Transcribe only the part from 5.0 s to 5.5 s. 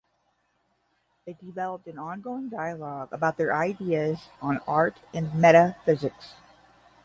and